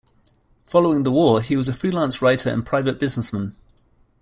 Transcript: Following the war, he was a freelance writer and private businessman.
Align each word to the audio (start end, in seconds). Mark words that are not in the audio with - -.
Following 0.65 1.03
the 1.03 1.11
war, 1.11 1.41
he 1.43 1.55
was 1.55 1.69
a 1.69 1.73
freelance 1.75 2.23
writer 2.23 2.49
and 2.49 2.65
private 2.65 2.97
businessman. 2.97 3.53